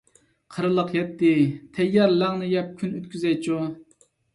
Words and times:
قىرىلىق 0.55 0.89
يەتتى، 1.01 1.29
تەييار 1.77 2.13
«لەڭ»نى 2.25 2.53
يەپ 2.57 2.77
كۈن 2.83 2.95
ئۆتكۈزەيچۇ! 3.01 3.67